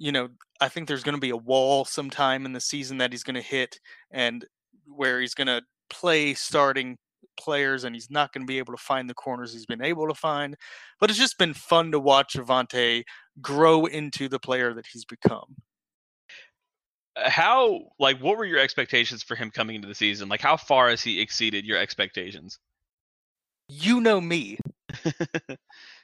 [0.00, 3.12] you know, I think there's going to be a wall sometime in the season that
[3.12, 3.78] he's going to hit,
[4.10, 4.44] and
[4.86, 6.96] where he's going to play starting
[7.38, 10.08] players, and he's not going to be able to find the corners he's been able
[10.08, 10.56] to find.
[10.98, 13.02] But it's just been fun to watch Avante
[13.42, 15.56] grow into the player that he's become.
[17.16, 20.28] Uh, How like what were your expectations for him coming into the season?
[20.30, 22.58] Like how far has he exceeded your expectations?
[23.70, 24.58] You know me.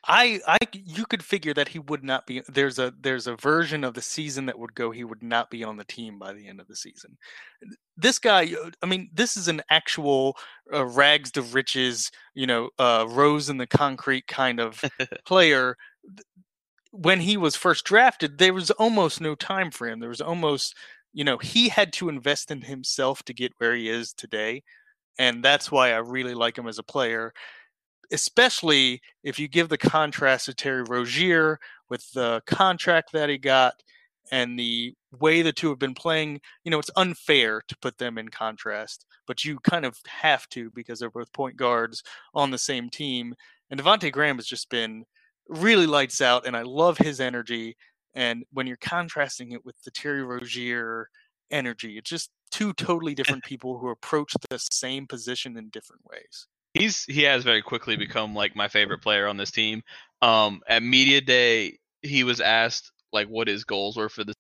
[0.07, 3.83] I I you could figure that he would not be there's a there's a version
[3.83, 6.46] of the season that would go he would not be on the team by the
[6.46, 7.16] end of the season.
[7.96, 8.50] This guy
[8.83, 10.37] I mean this is an actual
[10.72, 14.85] uh, rags to riches, you know, uh rose in the concrete kind of
[15.26, 15.76] player.
[16.92, 20.00] When he was first drafted, there was almost no time for him.
[20.00, 20.74] There was almost,
[21.12, 24.62] you know, he had to invest in himself to get where he is today.
[25.18, 27.33] And that's why I really like him as a player
[28.12, 33.74] especially if you give the contrast to Terry Rozier with the contract that he got
[34.33, 38.18] and the way the two have been playing, you know, it's unfair to put them
[38.18, 42.02] in contrast, but you kind of have to because they're both point guards
[42.35, 43.35] on the same team.
[43.70, 45.05] And Devonte Graham has just been
[45.48, 47.76] really lights out, and I love his energy.
[48.14, 51.09] And when you're contrasting it with the Terry Rozier
[51.50, 56.47] energy, it's just two totally different people who approach the same position in different ways.
[56.73, 59.83] He's he has very quickly become like my favorite player on this team.
[60.23, 64.33] Um, at media day, he was asked like what his goals were for the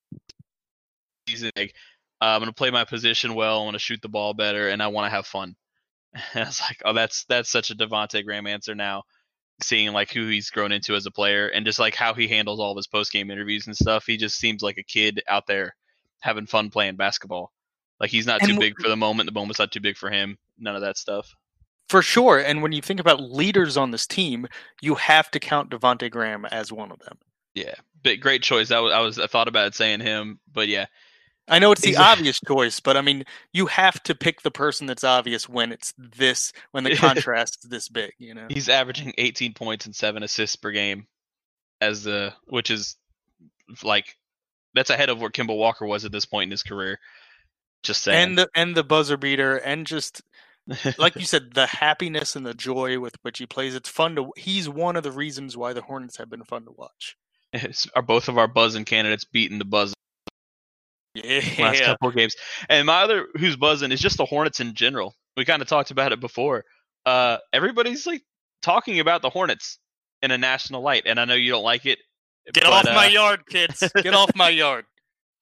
[1.28, 1.50] season.
[1.56, 1.74] Like,
[2.20, 3.60] I'm gonna play my position well.
[3.60, 5.54] I want to shoot the ball better, and I want to have fun.
[6.32, 9.02] And I was like, oh, that's that's such a Devonte Graham answer now.
[9.62, 12.60] Seeing like who he's grown into as a player, and just like how he handles
[12.60, 15.46] all of his post game interviews and stuff, he just seems like a kid out
[15.46, 15.76] there
[16.20, 17.52] having fun playing basketball.
[18.00, 19.26] Like he's not And too big for the moment.
[19.26, 20.38] The moment's not too big for him.
[20.58, 21.34] None of that stuff.
[21.88, 22.38] For sure.
[22.38, 24.46] And when you think about leaders on this team,
[24.82, 27.18] you have to count Devonte Graham as one of them.
[27.54, 28.70] Yeah, big great choice.
[28.70, 30.86] I was, I was I thought about saying him, but yeah,
[31.48, 34.86] I know it's the obvious choice, but I mean, you have to pick the person
[34.86, 38.46] that's obvious when it's this, when the contrast is this big, you know?
[38.48, 41.06] he's averaging 18 points and seven assists per game,
[41.80, 42.96] as the which is
[43.84, 44.16] like
[44.74, 46.98] that's ahead of where Kemba Walker was at this point in his career.
[47.82, 48.30] Just saying.
[48.30, 50.22] And the and the buzzer beater and just
[50.98, 53.74] like you said, the happiness and the joy with which he plays.
[53.74, 56.72] It's fun to he's one of the reasons why the Hornets have been fun to
[56.72, 57.16] watch.
[57.94, 59.94] are both of our buzzing candidates beating the buzz
[61.14, 61.40] Yeah.
[61.58, 62.34] last couple of games.
[62.68, 65.14] And my other who's buzzing is just the Hornets in general.
[65.36, 66.64] We kind of talked about it before.
[67.04, 68.22] Uh, everybody's like
[68.62, 69.78] talking about the Hornets
[70.22, 71.98] in a national light, and I know you don't like it.
[72.52, 73.82] Get but, off my uh, yard, kids.
[74.02, 74.84] Get off my yard.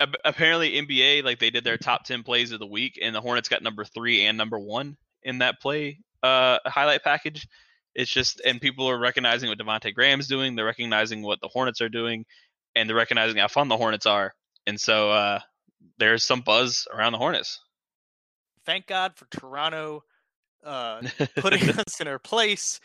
[0.01, 3.21] Ap- apparently NBA like they did their top 10 plays of the week and the
[3.21, 7.47] Hornets got number 3 and number 1 in that play uh highlight package.
[7.95, 11.81] It's just and people are recognizing what Devonte Graham's doing, they're recognizing what the Hornets
[11.81, 12.25] are doing
[12.75, 14.35] and they're recognizing how fun the Hornets are.
[14.67, 15.41] And so uh
[15.99, 17.61] there's some buzz around the Hornets.
[18.65, 20.03] Thank God for Toronto
[20.65, 21.03] uh,
[21.37, 22.81] putting us in our place,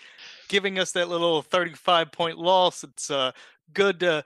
[0.48, 2.84] giving us that little 35 point loss.
[2.84, 3.32] It's uh,
[3.74, 4.02] good.
[4.02, 4.24] To,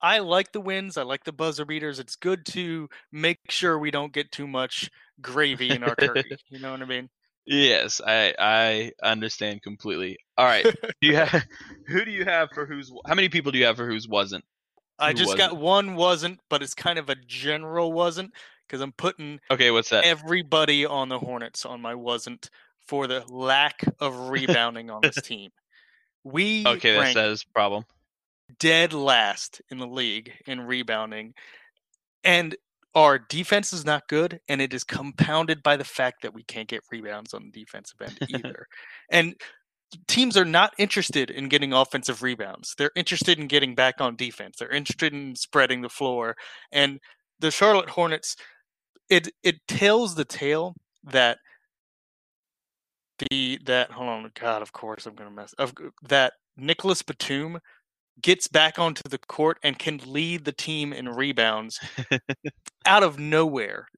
[0.00, 0.96] I like the wins.
[0.96, 1.98] I like the buzzer beaters.
[1.98, 6.38] It's good to make sure we don't get too much gravy in our turkey.
[6.50, 7.10] You know what I mean?
[7.46, 10.18] Yes, I I understand completely.
[10.36, 10.68] All right,
[11.00, 11.46] do you have
[11.86, 14.44] who do you have for who's how many people do you have for who's wasn't?
[14.98, 15.62] I just got wasn't?
[15.62, 18.32] one wasn't, but it's kind of a general wasn't
[18.66, 20.04] because I'm putting Okay, what's that?
[20.04, 22.50] everybody on the Hornets on my wasn't
[22.86, 25.50] for the lack of rebounding on this team.
[26.24, 27.84] We Okay, that's that is a problem.
[28.58, 31.34] Dead last in the league in rebounding,
[32.24, 32.56] and
[32.94, 36.68] our defense is not good, and it is compounded by the fact that we can't
[36.68, 38.66] get rebounds on the defensive end either.
[39.10, 39.34] and
[40.08, 42.74] teams are not interested in getting offensive rebounds.
[42.76, 44.56] They're interested in getting back on defense.
[44.58, 46.36] They're interested in spreading the floor.
[46.72, 46.98] And
[47.38, 48.36] the Charlotte Hornets,
[49.08, 51.38] it it tells the tale that
[53.30, 55.74] the that hold on, God, of course I'm gonna mess of
[56.08, 57.58] that Nicolas Batum
[58.20, 61.80] gets back onto the court and can lead the team in rebounds
[62.86, 63.88] out of nowhere.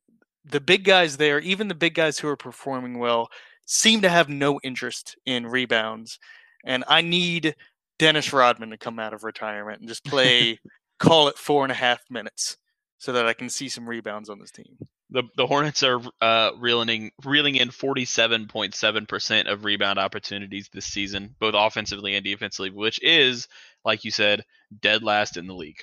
[0.44, 3.28] The big guys there, even the big guys who are performing well,
[3.66, 6.18] seem to have no interest in rebounds.
[6.64, 7.54] And I need
[7.98, 10.58] Dennis Rodman to come out of retirement and just play,
[10.98, 12.56] call it four and a half minutes
[12.98, 14.78] so that I can see some rebounds on this team.
[15.10, 19.98] The the Hornets are uh, reeling reeling in forty seven point seven percent of rebound
[19.98, 23.48] opportunities this season, both offensively and defensively, which is,
[23.84, 24.44] like you said,
[24.80, 25.80] dead last in the league.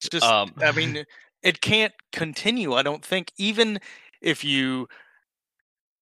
[0.00, 1.04] It's just, Um, I mean,
[1.42, 2.74] it can't continue.
[2.74, 3.78] I don't think, even
[4.20, 4.88] if you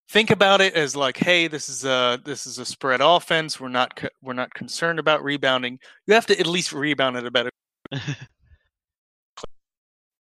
[0.08, 3.60] think about it as like, hey, this is a this is a spread offense.
[3.60, 5.78] We're not co- we're not concerned about rebounding.
[6.06, 7.50] You have to at least rebound at a better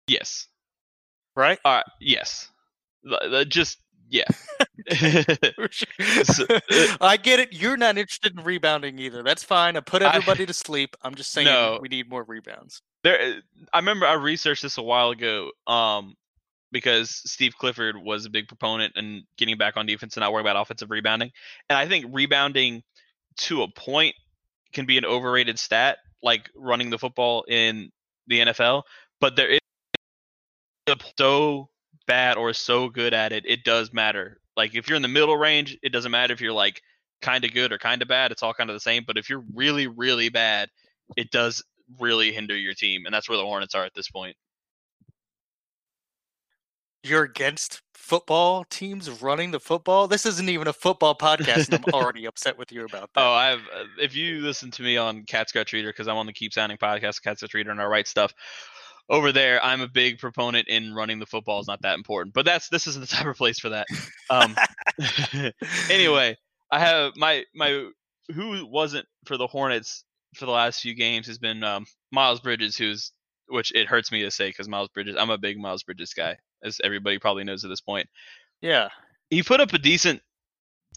[0.07, 0.47] yes.
[1.39, 1.59] Right.
[1.65, 1.85] All right.
[1.99, 2.49] Yes.
[3.47, 4.25] Just yeah.
[6.23, 7.53] So, uh, I get it.
[7.53, 9.23] You're not interested in rebounding either.
[9.23, 9.77] That's fine.
[9.77, 10.95] I put I- everybody to sleep.
[11.03, 11.79] I'm just saying No.
[11.81, 12.81] we need more rebounds.
[13.03, 13.31] there uh,
[13.73, 16.15] i remember i researched this a while ago um
[16.71, 20.45] because steve clifford was a big proponent in getting back on defense and not worrying
[20.45, 21.31] about offensive rebounding
[21.69, 22.83] and i think rebounding
[23.37, 24.15] to a point
[24.73, 27.89] can be an overrated stat like running the football in
[28.27, 28.83] the nfl
[29.21, 29.58] but there is
[31.17, 31.69] so
[32.07, 35.37] bad or so good at it it does matter like if you're in the middle
[35.37, 36.81] range it doesn't matter if you're like
[37.21, 39.29] kind of good or kind of bad it's all kind of the same but if
[39.29, 40.69] you're really really bad
[41.17, 41.63] it does
[41.97, 44.35] really hinder your team, and that's where the Hornets are at this point.
[47.03, 50.07] You're against football teams running the football.
[50.07, 53.21] This isn't even a football podcast, and I'm already upset with you about that.
[53.21, 56.25] Oh, I've uh, if you listen to me on Cat Scratch Reader because I'm on
[56.25, 58.33] the Keep Pounding podcast, Cat Scratch Reader, and I write stuff
[59.09, 59.63] over there.
[59.63, 62.87] I'm a big proponent in running the football is not that important, but that's this
[62.87, 63.87] isn't the type of place for that.
[64.29, 64.55] Um,
[65.89, 66.37] anyway,
[66.71, 67.89] I have my my
[68.33, 70.03] who wasn't for the Hornets
[70.35, 73.11] for the last few games has been um, Miles Bridges, who's
[73.47, 76.37] which it hurts me to say because Miles Bridges, I'm a big Miles Bridges guy,
[76.63, 78.07] as everybody probably knows at this point.
[78.61, 78.89] yeah,
[79.29, 80.21] he put up a decent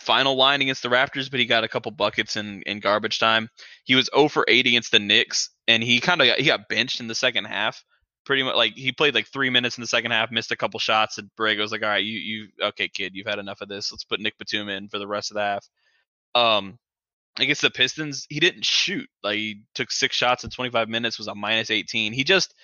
[0.00, 3.48] final line against the Raptors, but he got a couple buckets in, in garbage time.
[3.84, 6.68] He was 0 for 8 against the Knicks, and he kind of got, he got
[6.68, 7.84] benched in the second half.
[8.24, 10.78] Pretty much like he played like three minutes in the second half, missed a couple
[10.78, 13.68] shots, and Borrego was like, "All right, you you okay, kid, you've had enough of
[13.68, 13.90] this.
[13.90, 15.68] Let's put Nick Batum in for the rest of the half."
[16.34, 16.78] Um,
[17.38, 19.08] against the Pistons, he didn't shoot.
[19.22, 22.12] Like he took six shots in 25 minutes, was a minus 18.
[22.12, 22.54] He just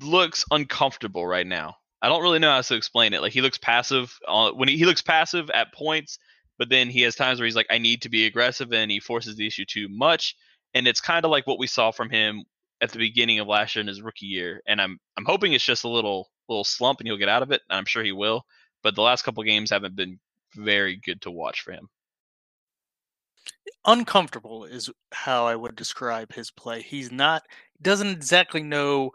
[0.00, 1.76] looks uncomfortable right now.
[2.02, 3.22] I don't really know how to explain it.
[3.22, 6.18] Like he looks passive uh, when he, he looks passive at points,
[6.58, 9.00] but then he has times where he's like, I need to be aggressive, and he
[9.00, 10.36] forces the issue too much.
[10.74, 12.44] And it's kind of like what we saw from him
[12.80, 14.60] at the beginning of last year in his rookie year.
[14.66, 17.52] And I'm I'm hoping it's just a little little slump and he'll get out of
[17.52, 17.62] it.
[17.68, 18.44] And I'm sure he will.
[18.82, 20.18] But the last couple games haven't been
[20.56, 21.88] very good to watch for him.
[23.86, 26.82] uncomfortable is how I would describe his play.
[26.82, 27.42] He's not
[27.82, 29.12] doesn't exactly know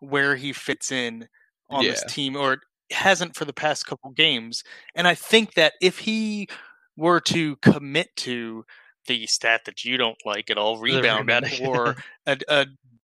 [0.00, 1.28] where he fits in
[1.68, 2.58] on this team or
[2.90, 4.64] hasn't for the past couple games.
[4.94, 6.48] And I think that if he
[6.96, 8.64] were to commit to
[9.06, 11.66] the stat that you don't like at all, rebounding.
[11.66, 12.66] or a, a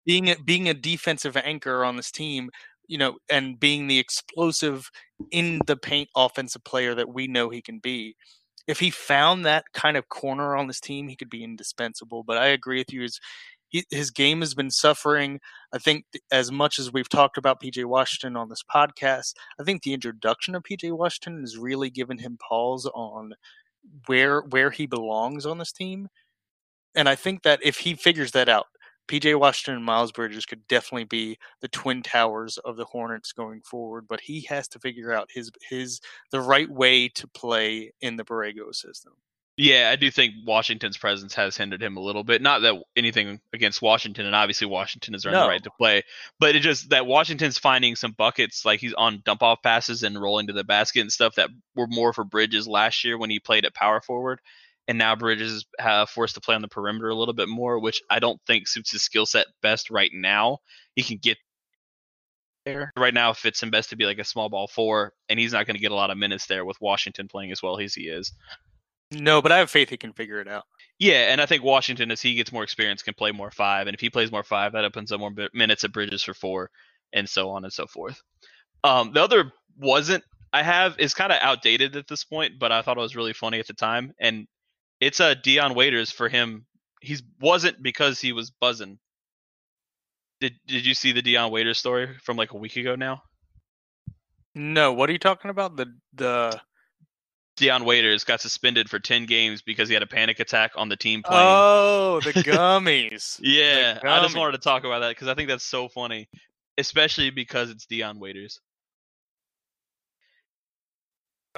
[0.08, 2.48] being a, being a defensive anchor on this team,
[2.86, 4.90] you know, and being the explosive
[5.30, 8.16] in the paint offensive player that we know he can be.
[8.66, 12.22] If he found that kind of corner on this team, he could be indispensable.
[12.22, 13.02] But I agree with you.
[13.02, 13.20] His,
[13.90, 15.40] his game has been suffering.
[15.74, 19.82] I think as much as we've talked about PJ Washington on this podcast, I think
[19.82, 23.34] the introduction of PJ Washington has really given him pause on
[24.06, 26.08] where where he belongs on this team.
[26.94, 28.66] And I think that if he figures that out,
[29.08, 33.60] PJ Washington and Miles Bridges could definitely be the twin towers of the Hornets going
[33.62, 34.06] forward.
[34.08, 36.00] But he has to figure out his his
[36.30, 39.14] the right way to play in the Borrego system.
[39.60, 42.40] Yeah, I do think Washington's presence has hindered him a little bit.
[42.40, 45.42] Not that anything against Washington, and obviously Washington is earned No.
[45.42, 46.04] the right to play,
[46.38, 50.20] but it just that Washington's finding some buckets, like he's on dump off passes and
[50.22, 53.40] rolling to the basket and stuff that were more for Bridges last year when he
[53.40, 54.40] played at power forward,
[54.88, 57.78] and now Bridges is uh, forced to play on the perimeter a little bit more,
[57.78, 60.58] which I don't think suits his skill set best right now.
[60.96, 61.36] He can get
[62.64, 63.30] there right now.
[63.30, 65.76] It fits him best to be like a small ball four, and he's not going
[65.76, 68.32] to get a lot of minutes there with Washington playing as well as he is.
[69.12, 70.64] No, but I have faith he can figure it out.
[70.98, 73.94] Yeah, and I think Washington, as he gets more experience, can play more five, and
[73.94, 76.70] if he plays more five, that opens up more minutes at Bridges for four,
[77.12, 78.20] and so on and so forth.
[78.84, 82.80] Um, the other wasn't I have is kind of outdated at this point, but I
[82.80, 84.46] thought it was really funny at the time, and
[85.00, 86.66] it's uh, a Dion Waiters for him.
[87.00, 88.98] He's wasn't because he was buzzing.
[90.40, 93.22] Did Did you see the Dion Waiters story from like a week ago now?
[94.54, 95.76] No, what are you talking about?
[95.76, 96.60] The the
[97.56, 100.96] Dion Waiters got suspended for ten games because he had a panic attack on the
[100.96, 101.38] team plane.
[101.40, 103.38] oh the gummies.
[103.42, 106.28] Yeah, I just wanted to talk about that because I think that's so funny,
[106.76, 108.60] especially because it's Dion Waiters.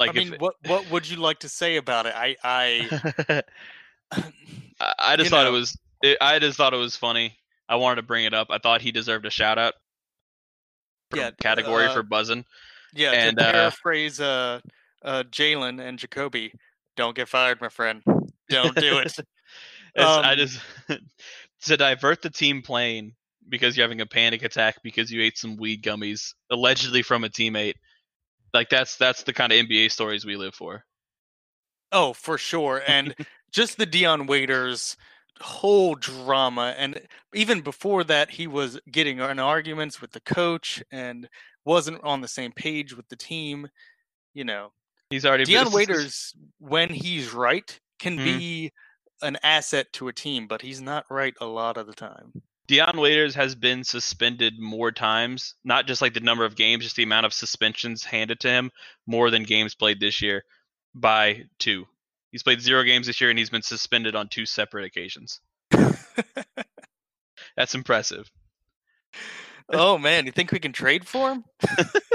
[0.01, 2.15] Like, I mean, if, what what would you like to say about it?
[2.17, 3.43] I I
[4.99, 5.51] I, just thought know.
[5.51, 7.37] it was, it, I just thought it was funny.
[7.69, 8.49] I wanted to bring it up.
[8.51, 9.75] I thought he deserved a shout out.
[11.15, 12.45] Yeah, category uh, for buzzing.
[12.95, 14.61] yeah And, to uh, paraphrase uh
[15.05, 16.53] uh Jalen and Jacoby,
[16.97, 18.03] don't get fired, my friend.
[18.49, 19.15] Don't do it.
[19.97, 20.61] It's- I um, just
[21.63, 23.15] to divert the team plane
[23.49, 27.29] because you're having a panic attack because you ate some weed gummies allegedly from a
[27.29, 27.75] teammate.
[28.53, 30.85] Like that's that's the kind of NBA stories we live for.
[31.93, 32.83] Oh, for sure.
[32.87, 33.15] And
[33.53, 34.97] just the Dion Waiters
[35.41, 36.75] whole drama.
[36.77, 37.01] And
[37.35, 41.29] even before that, he was getting in arguments with the coach and
[41.65, 43.69] wasn't on the same page with the team.
[44.35, 44.73] You know,
[45.11, 48.25] He's already Dion is- Waiters, when he's right, can Mhm.
[48.25, 48.73] be
[49.23, 52.33] an asset to a team, but he's not right a lot of the time.
[52.71, 56.95] Dion Waiters has been suspended more times, not just like the number of games, just
[56.95, 58.71] the amount of suspensions handed to him
[59.09, 60.45] more than games played this year
[60.95, 61.87] by two.
[62.31, 65.41] He's played zero games this year and he's been suspended on two separate occasions.
[67.57, 68.31] That's impressive.
[69.73, 71.45] oh man, you think we can trade for him?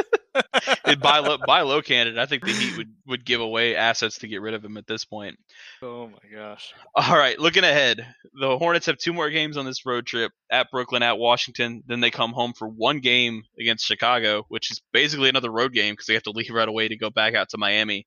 [0.99, 2.19] Buy low, buy low candidate.
[2.19, 4.87] I think the Heat would, would give away assets to get rid of him at
[4.87, 5.37] this point.
[5.81, 6.73] oh my gosh.
[6.95, 8.05] All right, looking ahead,
[8.39, 11.83] the Hornets have two more games on this road trip at Brooklyn, at Washington.
[11.85, 15.93] Then they come home for one game against Chicago, which is basically another road game
[15.93, 18.05] because they have to leave right away to go back out to Miami.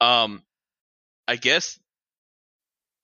[0.00, 0.42] Um,
[1.26, 1.78] I guess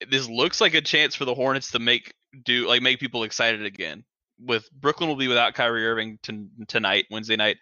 [0.09, 2.13] this looks like a chance for the Hornets to make
[2.43, 4.03] do like make people excited again.
[4.39, 7.57] With Brooklyn will be without Kyrie Irving t- tonight, Wednesday night.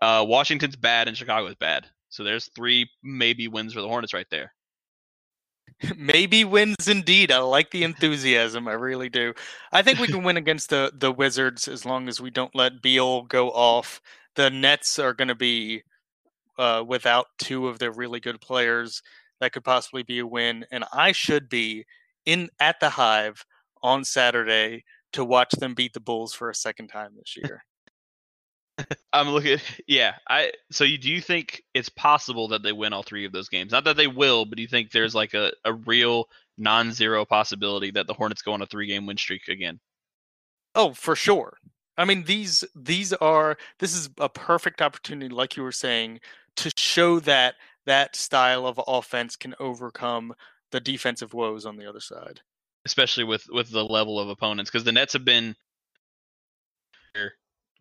[0.00, 1.86] Uh, Washington's bad and Chicago's bad.
[2.08, 4.52] So there's three maybe wins for the Hornets right there.
[5.96, 7.32] Maybe wins indeed.
[7.32, 8.68] I like the enthusiasm.
[8.68, 9.32] I really do.
[9.72, 12.82] I think we can win against the the Wizards as long as we don't let
[12.82, 14.00] Beal go off.
[14.34, 15.82] The Nets are going to be
[16.58, 19.02] uh, without two of their really good players.
[19.40, 21.86] That could possibly be a win, and I should be
[22.26, 23.44] in at the Hive
[23.82, 27.64] on Saturday to watch them beat the Bulls for a second time this year.
[29.12, 29.58] I'm looking.
[29.86, 30.52] Yeah, I.
[30.70, 33.72] So you do you think it's possible that they win all three of those games?
[33.72, 36.28] Not that they will, but do you think there's like a, a real
[36.58, 39.80] non-zero possibility that the Hornets go on a three-game win streak again?
[40.74, 41.58] Oh, for sure.
[41.96, 46.20] I mean these these are this is a perfect opportunity like you were saying
[46.56, 47.54] to show that
[47.86, 50.34] that style of offense can overcome
[50.70, 52.40] the defensive woes on the other side.
[52.84, 55.54] especially with with the level of opponents because the Nets have been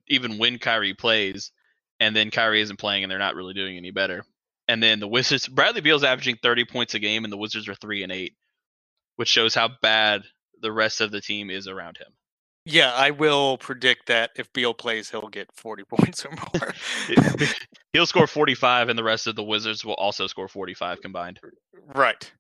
[0.10, 1.52] even when Kyrie plays,
[2.00, 4.24] and then Kyrie isn't playing, and they're not really doing any better.
[4.68, 7.76] And then the Wizards, Bradley Beal's averaging 30 points a game, and the Wizards are
[7.76, 8.36] three and eight,
[9.16, 10.24] which shows how bad
[10.62, 12.08] the rest of the team is around him.
[12.66, 16.74] Yeah, I will predict that if Beal plays, he'll get 40 points or more.
[17.94, 21.40] He'll score 45, and the rest of the Wizards will also score 45 combined.
[21.96, 22.32] right.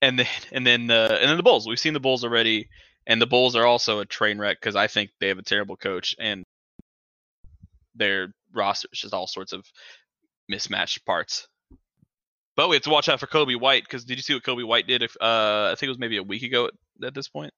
[0.00, 1.66] and then and then the and then the Bulls.
[1.66, 2.68] We've seen the Bulls already,
[3.06, 5.76] and the Bulls are also a train wreck because I think they have a terrible
[5.76, 6.44] coach and
[7.94, 9.64] their roster is just all sorts of
[10.48, 11.48] mismatched parts.
[12.54, 14.66] But we have to watch out for Coby White because did you see what Coby
[14.66, 15.02] White did?
[15.02, 17.52] If uh, I think it was maybe a week ago at, at this point.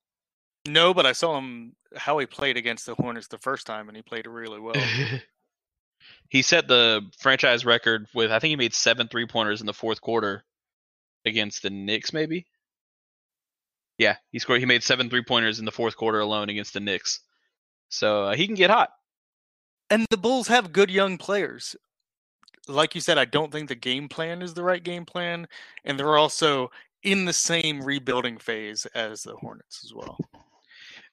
[0.67, 3.97] No, but I saw him how he played against the Hornets the first time, and
[3.97, 4.75] he played really well.
[6.29, 9.75] he set the franchise record with I think he made seven three pointers in the
[9.75, 10.45] fourth quarter
[11.25, 12.47] against the Knicks, maybe.
[13.99, 14.61] Yeah, he scored.
[14.61, 17.21] He made seven three pointers in the fourth quarter alone against the Knicks,
[17.89, 18.91] so uh, he can get hot.
[19.95, 21.77] And the Bulls have good young players.
[22.67, 25.47] Like you said, I don't think the game plan is the right game plan.
[25.85, 26.73] And they're also
[27.05, 30.19] in the same rebuilding phase as the Hornets as well.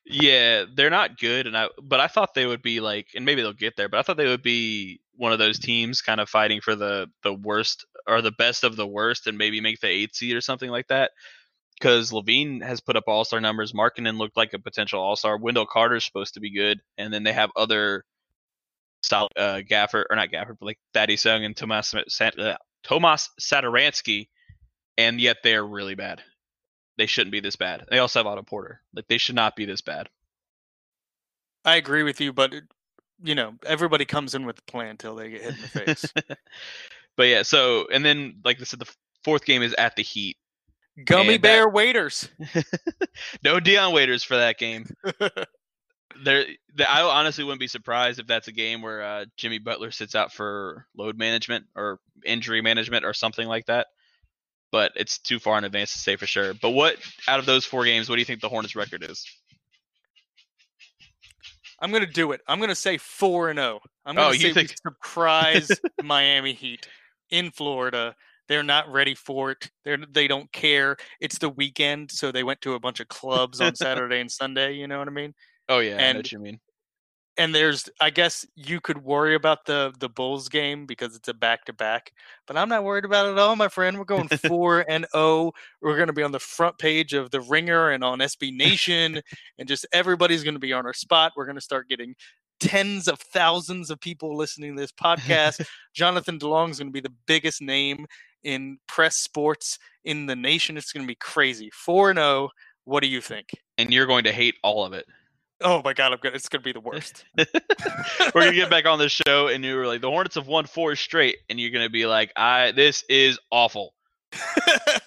[0.04, 3.44] Yeah, they're not good, and I but I thought they would be like, and maybe
[3.44, 6.28] they'll get there, but I thought they would be one of those teams kind of
[6.28, 9.90] fighting for the the worst or the best of the worst, and maybe make the
[9.90, 11.12] eighth seed or something like that.
[11.80, 15.38] Because LaVine has put up all star numbers, Markkanen looked like a potential all star.
[15.38, 18.04] Wendell Carter's supposed to be good, and then they have other
[19.02, 24.28] style uh, Gafford or not Gafford, but like Thaddeus Young and Tomas uh, Tomas Satoransky,
[24.98, 26.22] and yet they're really bad
[27.02, 27.86] they shouldn't be this bad.
[27.90, 28.80] They also have Otto Porter.
[28.94, 30.08] Like they should not be this bad.
[31.66, 32.54] I agree with you, but
[33.24, 36.14] you know, everybody comes in with a plan until they get hit in the face.
[37.18, 38.94] but yeah, so and then like I said, the
[39.24, 40.38] fourth game is at the Heat.
[41.06, 42.30] Gummy bear that, waiters.
[43.44, 44.86] no Dion waiters for that game.
[46.24, 46.46] there,
[46.88, 50.32] I honestly wouldn't be surprised if that's a game where uh, Jimmy Butler sits out
[50.32, 53.88] for load management or injury management or something like that
[54.72, 56.54] but it's too far in advance to say for sure.
[56.54, 56.98] But what
[57.28, 59.26] out of those four games, what do you think the Hornets record is?
[61.80, 62.42] I'm gonna do it.
[62.48, 63.80] I'm gonna say four and zero.
[63.84, 63.90] Oh.
[64.06, 64.76] I'm gonna oh, say think...
[64.84, 65.70] surprise
[66.04, 66.88] Miami Heat
[67.32, 68.16] in Florida.
[68.48, 69.70] They're not ready for it.
[69.84, 70.98] They're they don't care.
[71.20, 74.74] It's the weekend, so they went to a bunch of clubs on Saturday and Sunday.
[74.74, 75.34] You know what I mean?
[75.72, 76.60] Oh yeah, and, I know what you mean
[77.38, 81.34] and there's I guess you could worry about the the Bulls game because it's a
[81.34, 82.12] back to back,
[82.46, 83.98] but I'm not worried about it at all, my friend.
[83.98, 85.54] We're going four and oh.
[85.82, 89.22] We're going to be on the front page of the Ringer and on SB Nation,
[89.58, 91.34] and just everybody's going to be on our spot.
[91.36, 92.16] We're going to start getting
[92.60, 95.66] tens of thousands of people listening to this podcast.
[95.96, 98.06] Jonathan DeLong is going to be the biggest name
[98.44, 100.78] in press sports in the nation.
[100.78, 101.72] It's going to be crazy.
[101.74, 102.50] Four and zero.
[102.84, 103.50] What do you think?
[103.78, 105.06] And you're going to hate all of it.
[105.62, 107.26] Oh my god, I'm gonna, it's gonna be the worst.
[107.38, 110.66] we're gonna get back on the show, and you were like, the Hornets have won
[110.66, 113.94] four straight, and you're gonna be like, I this is awful.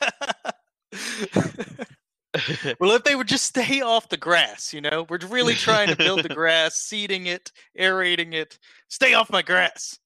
[2.81, 5.97] well, if they would just stay off the grass, you know, we're really trying to
[5.97, 8.59] build the grass, seeding it, aerating it.
[8.89, 9.99] Stay off my grass.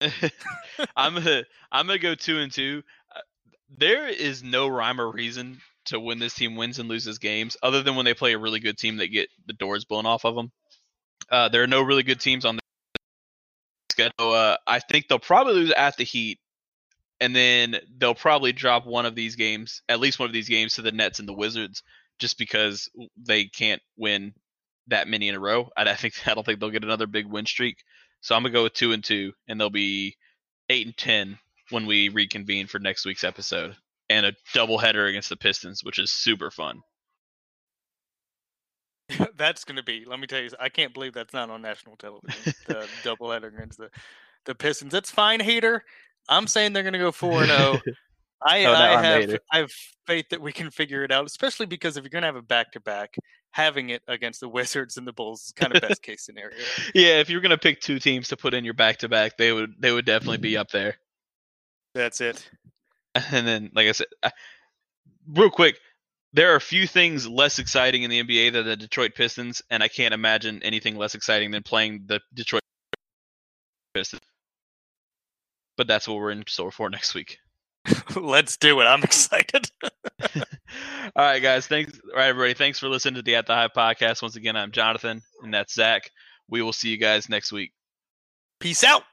[0.96, 2.82] I'm gonna I'm gonna go two and two.
[3.14, 3.20] Uh,
[3.76, 7.82] there is no rhyme or reason to when this team wins and loses games, other
[7.82, 10.34] than when they play a really good team that get the doors blown off of
[10.34, 10.50] them.
[11.30, 12.62] Uh, there are no really good teams on the
[13.92, 14.32] schedule.
[14.32, 16.38] Uh, I think they'll probably lose at the Heat,
[17.20, 20.74] and then they'll probably drop one of these games, at least one of these games,
[20.74, 21.82] to the Nets and the Wizards,
[22.18, 24.34] just because they can't win
[24.86, 25.68] that many in a row.
[25.76, 27.78] I, I think I don't think they'll get another big win streak.
[28.20, 30.16] So I'm gonna go with two and two, and they'll be
[30.68, 31.38] eight and ten
[31.70, 33.76] when we reconvene for next week's episode
[34.10, 36.80] and a doubleheader against the Pistons, which is super fun.
[39.36, 40.04] that's going to be.
[40.06, 42.52] Let me tell you, I can't believe that's not on national television.
[42.66, 43.90] the doubleheader against the
[44.44, 44.92] the Pistons.
[44.92, 45.84] That's fine, hater.
[46.28, 47.58] I'm saying they're going to go four and zero.
[47.60, 47.80] Oh.
[48.40, 49.70] I, oh, no, I have I have
[50.06, 52.42] faith that we can figure it out, especially because if you're going to have a
[52.42, 53.16] back to back,
[53.50, 56.56] having it against the Wizards and the Bulls is kind of best case scenario.
[56.94, 59.36] Yeah, if you're going to pick two teams to put in your back to back,
[59.38, 60.98] they would they would definitely be up there.
[61.94, 62.48] That's it.
[63.32, 64.06] And then, like I said,
[65.28, 65.78] real quick,
[66.32, 69.82] there are a few things less exciting in the NBA than the Detroit Pistons, and
[69.82, 72.62] I can't imagine anything less exciting than playing the Detroit
[73.94, 74.22] Pistons.
[75.76, 77.38] But that's what we're in store for next week.
[78.16, 78.84] Let's do it.
[78.84, 79.70] I'm excited.
[81.16, 81.66] All right, guys.
[81.66, 81.98] Thanks.
[82.12, 82.54] All right, everybody.
[82.54, 84.20] Thanks for listening to the At the Hive podcast.
[84.20, 86.10] Once again, I'm Jonathan, and that's Zach.
[86.48, 87.72] We will see you guys next week.
[88.60, 89.04] Peace out.